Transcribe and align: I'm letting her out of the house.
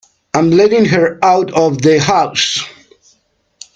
I'm 0.33 0.49
letting 0.49 0.85
her 0.85 1.23
out 1.23 1.51
of 1.51 1.79
the 1.83 1.99
house. 1.99 2.57